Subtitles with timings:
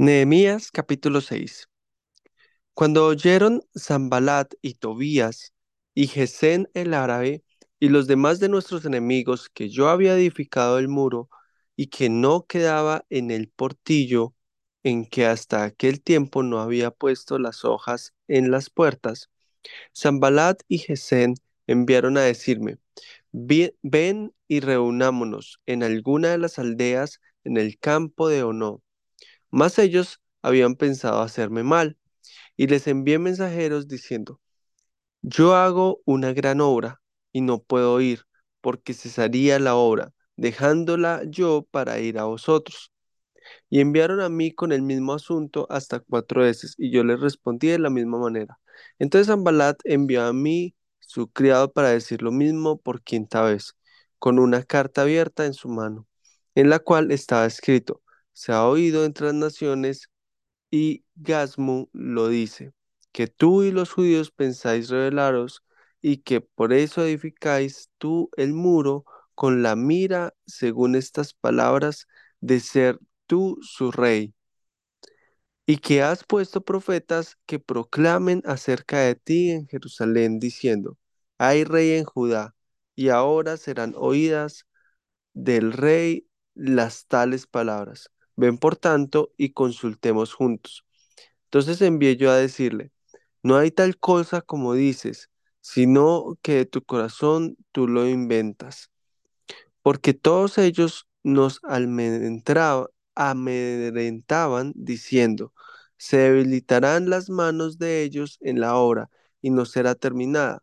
[0.00, 1.68] Nehemías capítulo 6
[2.72, 5.52] Cuando oyeron Zambalat y Tobías
[5.94, 7.44] y Gesén el árabe
[7.78, 11.28] y los demás de nuestros enemigos que yo había edificado el muro
[11.76, 14.34] y que no quedaba en el portillo
[14.84, 19.28] en que hasta aquel tiempo no había puesto las hojas en las puertas,
[19.96, 21.34] Zambalat y Gesén
[21.66, 22.78] enviaron a decirme,
[23.32, 28.82] "Vi- ven y reunámonos en alguna de las aldeas en el campo de Ono
[29.50, 31.98] mas ellos habían pensado hacerme mal,
[32.56, 34.40] y les envié mensajeros diciendo,
[35.22, 37.00] Yo hago una gran obra,
[37.32, 38.24] y no puedo ir,
[38.60, 42.92] porque cesaría la obra, dejándola yo para ir a vosotros.
[43.68, 47.68] Y enviaron a mí con el mismo asunto hasta cuatro veces, y yo les respondí
[47.68, 48.58] de la misma manera.
[48.98, 53.74] Entonces Ambalat envió a mí su criado para decir lo mismo por quinta vez,
[54.18, 56.06] con una carta abierta en su mano,
[56.54, 58.02] en la cual estaba escrito,
[58.32, 60.10] se ha oído entre las naciones
[60.70, 62.72] y Gasmu lo dice,
[63.12, 65.64] que tú y los judíos pensáis rebelaros
[66.02, 72.06] y que por eso edificáis tú el muro con la mira, según estas palabras,
[72.40, 74.34] de ser tú su rey,
[75.66, 80.98] y que has puesto profetas que proclamen acerca de ti en Jerusalén, diciendo,
[81.38, 82.54] hay rey en Judá,
[82.96, 84.66] y ahora serán oídas
[85.34, 88.10] del rey las tales palabras.
[88.40, 90.84] Ven por tanto y consultemos juntos.
[91.46, 92.92] Entonces envié yo a decirle,
[93.42, 98.90] no hay tal cosa como dices, sino que de tu corazón tú lo inventas.
[99.82, 102.88] Porque todos ellos nos amedrentaban
[104.74, 105.52] diciendo,
[105.96, 109.10] se debilitarán las manos de ellos en la obra
[109.42, 110.62] y no será terminada.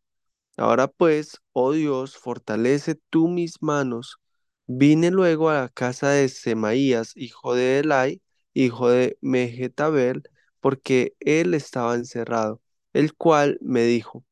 [0.57, 4.19] Ahora pues, oh Dios, fortalece tú mis manos.
[4.67, 8.21] Vine luego a la casa de Semaías, hijo de Elai,
[8.53, 10.23] hijo de Mehetabel,
[10.59, 12.61] porque él estaba encerrado,
[12.93, 14.25] el cual me dijo,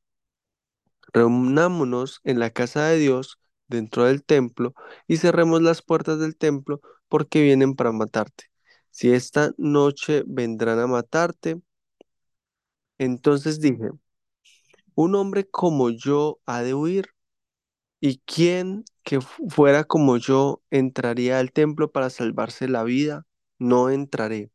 [1.14, 4.73] reunámonos en la casa de Dios, dentro del templo,
[5.08, 8.45] y cerremos las puertas del templo, porque vienen para matarte.
[8.92, 11.59] Si esta noche vendrán a matarte,
[12.98, 13.89] entonces dije,
[14.95, 17.14] un hombre como yo ha de huir.
[18.08, 23.26] ¿Y quién que fu- fuera como yo entraría al templo para salvarse la vida?
[23.60, 24.52] No entraré.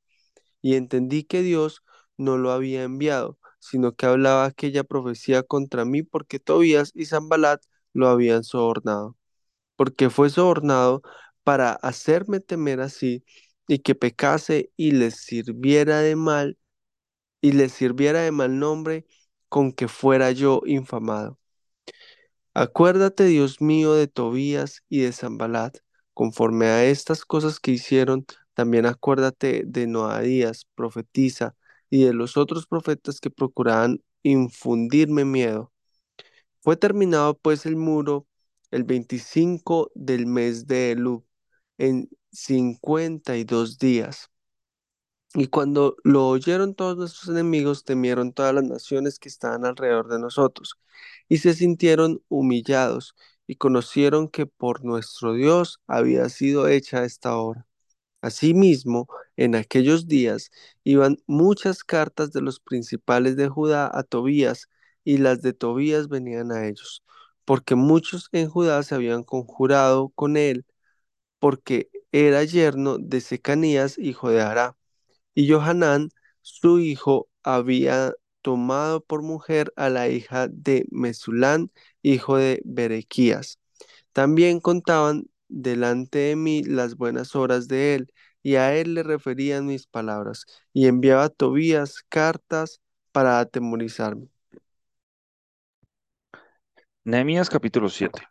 [0.62, 1.84] Y entendí que Dios
[2.18, 7.62] no lo había enviado, sino que hablaba aquella profecía contra mí porque Tobías y Sanbalat
[7.94, 9.16] lo habían sobornado.
[9.76, 11.02] Porque fue sobornado
[11.44, 13.24] para hacerme temer así
[13.68, 16.58] y que pecase y les sirviera de mal
[17.42, 19.06] y les sirviera de mal nombre
[19.50, 21.39] con que fuera yo infamado.
[22.54, 25.78] Acuérdate, Dios mío, de Tobías y de Sanbalat,
[26.14, 31.54] conforme a estas cosas que hicieron, también acuérdate de Noadías, profetisa,
[31.90, 35.72] y de los otros profetas que procuraban infundirme miedo.
[36.60, 38.26] Fue terminado pues el muro
[38.70, 41.24] el 25 del mes de Elul,
[41.78, 44.30] en 52 días.
[45.34, 50.18] Y cuando lo oyeron todos nuestros enemigos, temieron todas las naciones que estaban alrededor de
[50.18, 50.76] nosotros,
[51.28, 53.14] y se sintieron humillados,
[53.46, 57.66] y conocieron que por nuestro Dios había sido hecha esta obra.
[58.22, 60.50] Asimismo, en aquellos días
[60.84, 64.68] iban muchas cartas de los principales de Judá a Tobías,
[65.04, 67.04] y las de Tobías venían a ellos,
[67.44, 70.66] porque muchos en Judá se habían conjurado con él,
[71.38, 74.76] porque era yerno de Secanías, hijo de Hará
[75.34, 76.10] y Johanán,
[76.42, 81.70] su hijo, había tomado por mujer a la hija de Mesulán,
[82.02, 83.58] hijo de Berequías.
[84.12, 89.66] También contaban delante de mí las buenas obras de él, y a él le referían
[89.66, 92.80] mis palabras, y enviaba a Tobías cartas
[93.12, 94.28] para atemorizarme.
[97.04, 98.22] Nehemías capítulo 7.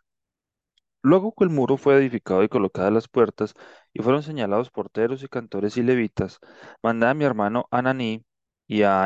[1.02, 3.54] Luego que el muro fue edificado y colocadas las puertas,
[3.92, 6.38] y fueron señalados porteros y cantores y levitas,
[6.82, 8.24] mandé a mi hermano Ananí
[8.66, 9.04] y a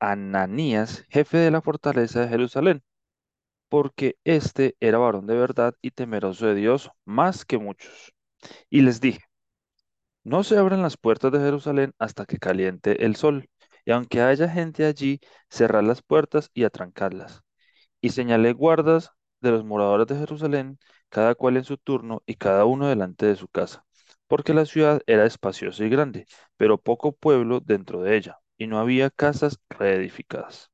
[0.00, 2.82] Ananías, jefe de la fortaleza de Jerusalén,
[3.68, 8.14] porque éste era varón de verdad y temeroso de Dios más que muchos.
[8.70, 9.20] Y les dije,
[10.24, 13.48] no se abran las puertas de Jerusalén hasta que caliente el sol,
[13.84, 15.20] y aunque haya gente allí,
[15.50, 17.42] cerrad las puertas y atrancadlas.
[18.02, 20.78] Y señalé guardas de los moradores de Jerusalén,
[21.10, 23.86] cada cual en su turno y cada uno delante de su casa,
[24.28, 26.26] porque la ciudad era espaciosa y grande,
[26.56, 30.70] pero poco pueblo dentro de ella, y no había casas reedificadas.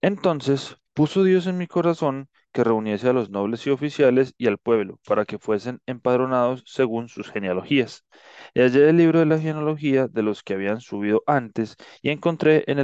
[0.00, 4.56] Entonces puso Dios en mi corazón que reuniese a los nobles y oficiales y al
[4.58, 8.06] pueblo, para que fuesen empadronados según sus genealogías.
[8.54, 12.64] Y hallé el libro de la genealogía de los que habían subido antes, y encontré
[12.68, 12.78] en,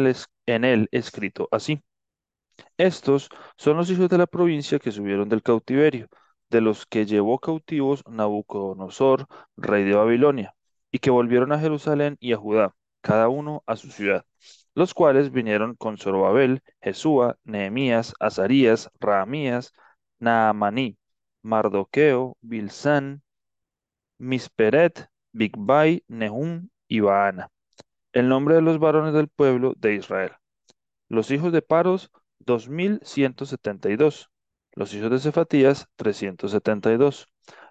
[0.47, 1.83] en él escrito así.
[2.77, 6.09] Estos son los hijos de la provincia que subieron del cautiverio,
[6.53, 9.27] de los que llevó cautivos Nabucodonosor,
[9.57, 10.55] rey de Babilonia,
[10.93, 14.27] y que volvieron a Jerusalén y a Judá, cada uno a su ciudad,
[14.75, 19.73] los cuales vinieron con Zorobabel, Jesúa, Nehemías, Azarías, Rahamías,
[20.21, 20.99] Naamaní,
[21.43, 23.23] Mardoqueo, Bilsán,
[24.19, 27.49] Misperet, Bigbai, Nehum y Baana,
[28.13, 30.33] el nombre de los varones del pueblo de Israel.
[31.09, 32.11] Los hijos de Paros,
[32.41, 34.32] 2172.
[34.75, 37.29] Los hijos de Cefatías, 372.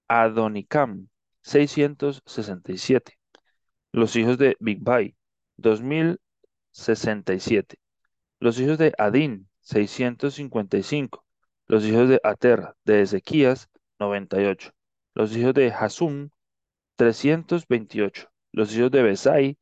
[0.08, 1.10] Adonicam,
[1.42, 3.18] 667.
[3.92, 5.14] Los hijos de Bigbai,
[5.58, 7.76] 2067.
[8.38, 11.26] Los hijos de Adín, 655.
[11.66, 14.72] Los hijos de Ater, de Ezequías, 98.
[15.12, 16.30] Los hijos de Hasum,
[16.96, 18.30] 328.
[18.52, 19.58] Los hijos de Besai,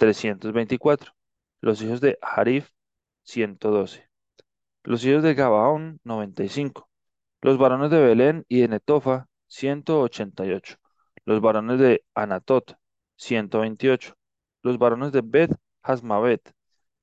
[0.00, 1.12] 324.
[1.60, 2.70] Los hijos de Harif,
[3.24, 4.08] 112.
[4.82, 6.88] Los hijos de Gabaón, 95.
[7.42, 10.78] Los varones de Belén y de Netofa, 188.
[11.26, 12.78] Los varones de Anatot,
[13.16, 14.14] 128.
[14.62, 15.50] Los varones de Bet
[15.82, 16.54] Hasmabet,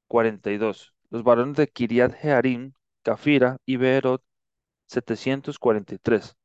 [0.08, 0.96] 42.
[1.12, 2.74] Los varones de Kiriat Jearim,
[3.04, 4.24] Cafira y Beerot,
[4.88, 6.36] 743.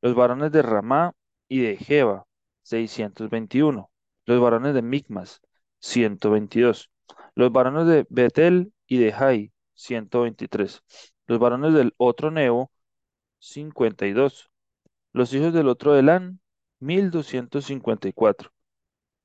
[0.00, 1.12] Los varones de Ramá
[1.46, 2.24] y de Jeba,
[2.62, 3.90] 621.
[4.24, 5.42] Los varones de Micmas,
[5.80, 6.90] 122.
[7.34, 10.82] Los varones de Betel y de Jai, 123.
[11.26, 12.70] Los varones del otro Nebo,
[13.40, 14.50] 52.
[15.12, 16.40] Los hijos del otro Elán,
[16.80, 18.50] 1254.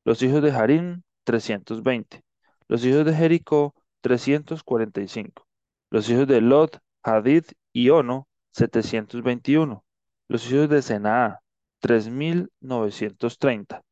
[0.03, 2.23] Los hijos de Harim, 320.
[2.67, 5.47] Los hijos de Jericó, 345.
[5.89, 9.83] Los hijos de Lot, Hadid y Ono, 721.
[10.27, 11.41] Los hijos de Senaa,
[11.79, 13.83] 3930.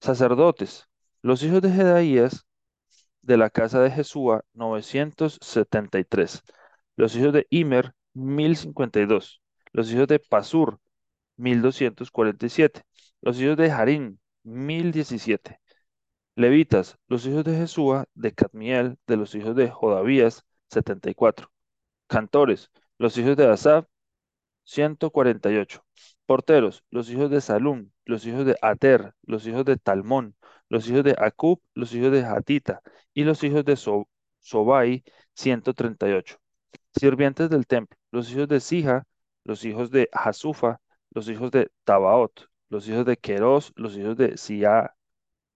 [0.00, 0.89] Sacerdotes.
[1.22, 2.46] Los hijos de Jedaías,
[3.22, 6.42] de la casa de Jesúa, 973.
[6.96, 9.42] Los hijos de Imer, 1052.
[9.72, 10.78] Los hijos de Pasur,
[11.36, 12.82] 1247.
[13.22, 15.60] Los hijos de Harim, 1017.
[16.36, 21.50] Levitas, los hijos de Jesúa, de Cadmiel, de los hijos de Jodavías, 74.
[22.06, 23.86] Cantores, los hijos de Asaf,
[24.64, 25.84] 148.
[26.26, 30.36] Porteros, los hijos de Salum, los hijos de Ater, los hijos de Talmón,
[30.70, 32.82] los hijos de Acub, los hijos de Hatita
[33.14, 34.08] y los hijos de So-
[34.40, 36.38] Sobai, 138.
[36.98, 39.06] Sirvientes del templo, los hijos de Sija,
[39.44, 40.80] los hijos de Hasufa,
[41.10, 44.94] los hijos de Tabaot, los hijos de Queros, los hijos de Sia,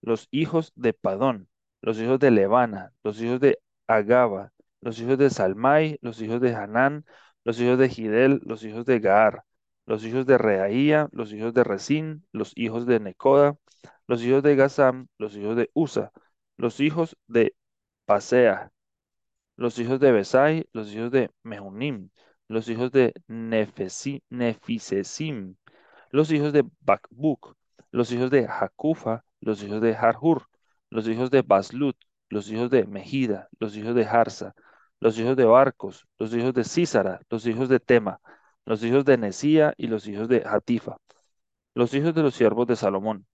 [0.01, 1.49] los hijos de Padón,
[1.81, 4.51] los hijos de Levana, los hijos de Agaba,
[4.81, 7.05] los hijos de Salmai, los hijos de Hanán,
[7.43, 9.43] los hijos de Gidel, los hijos de Gaar,
[9.85, 13.57] los hijos de Reaía, los hijos de Resín, los hijos de Necoda,
[14.07, 16.11] los hijos de Gazam, los hijos de Usa,
[16.57, 17.55] los hijos de
[18.05, 18.71] Pasea,
[19.55, 22.09] los hijos de Besai, los hijos de Mehunim,
[22.47, 25.55] los hijos de Nefesi- Nefisesim,
[26.11, 27.55] los hijos de Bakbuk,
[27.91, 30.47] los hijos de Hakufa, los hijos de Harhur,
[30.89, 31.97] los hijos de Baslut,
[32.29, 34.53] los hijos de Mejida, los hijos de Harsa,
[34.99, 38.19] los hijos de Barcos, los hijos de Sísara, los hijos de Tema,
[38.65, 40.97] los hijos de Nesía y los hijos de Hatifa,
[41.75, 43.27] los hijos de los siervos de Salomón,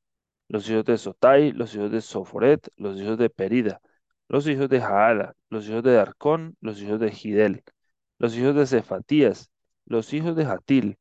[0.51, 3.81] los hijos de Sotai, los hijos de Soforet, los hijos de Perida,
[4.27, 7.63] los hijos de Jaala, los hijos de Darcón, los hijos de Gidel,
[8.19, 9.49] los hijos de Cefatías,
[9.85, 10.99] los hijos de Hatil,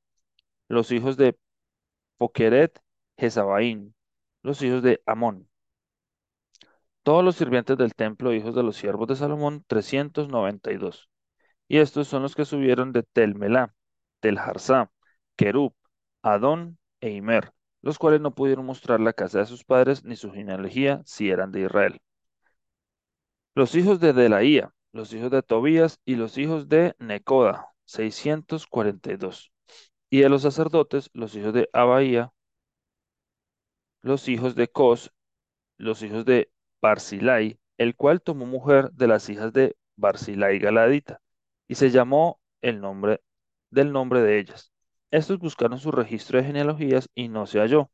[0.68, 1.36] los hijos de
[2.18, 2.80] Pokeret,
[3.18, 3.94] Jezabaín,
[4.42, 5.48] los hijos de Amón.
[7.02, 11.10] Todos los sirvientes del templo, hijos de los siervos de Salomón, 392.
[11.66, 13.74] Y estos son los que subieron de Tel Melá,
[14.20, 14.92] Tel Harsá,
[15.36, 15.74] Kerub,
[16.22, 20.30] Adón e Imer, los cuales no pudieron mostrar la casa de sus padres ni su
[20.32, 22.00] genealogía si eran de Israel.
[23.54, 29.52] Los hijos de Delaía, los hijos de Tobías y los hijos de Necoda, 642.
[30.10, 32.32] Y de los sacerdotes, los hijos de Abaía,
[34.02, 35.12] los hijos de Cos,
[35.78, 41.20] los hijos de Barzillai, el cual tomó mujer de las hijas de Barzillai Galadita,
[41.68, 43.22] y se llamó el nombre
[43.70, 44.69] del nombre de ellas.
[45.10, 47.90] Estos buscaron su registro de genealogías y no se halló,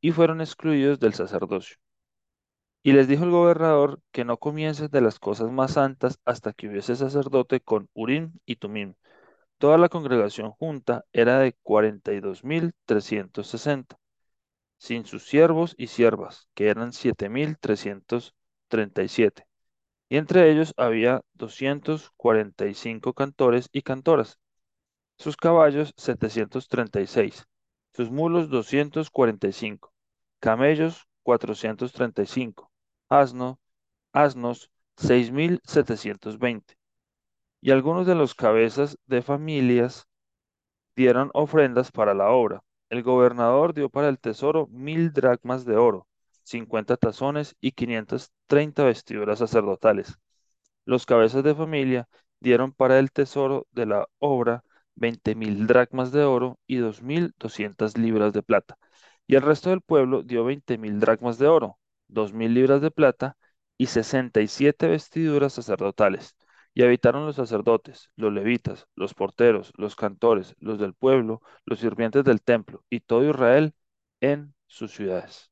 [0.00, 1.76] y fueron excluidos del sacerdocio.
[2.82, 6.68] Y les dijo el gobernador que no comiencen de las cosas más santas hasta que
[6.68, 8.94] hubiese sacerdote con Urim y Tumim.
[9.58, 13.98] Toda la congregación junta era de cuarenta y dos mil trescientos sesenta,
[14.78, 18.34] sin sus siervos y siervas, que eran siete mil trescientos
[18.68, 19.46] treinta y siete.
[20.08, 24.38] Y entre ellos había doscientos cuarenta y cinco cantores y cantoras,
[25.16, 27.46] sus caballos 736,
[27.92, 29.92] sus mulos 245,
[30.40, 32.70] camellos 435,
[33.08, 33.58] asno,
[34.12, 36.76] asnos 6720.
[37.60, 40.06] Y algunos de los cabezas de familias
[40.96, 42.62] dieron ofrendas para la obra.
[42.90, 46.06] El gobernador dio para el tesoro mil dracmas de oro,
[46.44, 50.18] 50 tazones y 530 vestiduras sacerdotales.
[50.84, 52.08] Los cabezas de familia
[52.40, 54.62] dieron para el tesoro de la obra
[54.96, 58.78] veinte mil dracmas de oro y dos mil doscientas libras de plata.
[59.26, 62.90] Y el resto del pueblo dio veinte mil dracmas de oro, dos mil libras de
[62.90, 63.36] plata
[63.78, 66.36] y sesenta y siete vestiduras sacerdotales.
[66.74, 72.24] Y habitaron los sacerdotes, los levitas, los porteros, los cantores, los del pueblo, los sirvientes
[72.24, 73.74] del templo y todo Israel
[74.20, 75.50] en sus ciudades.